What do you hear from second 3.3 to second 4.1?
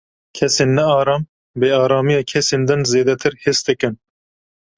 his dikin.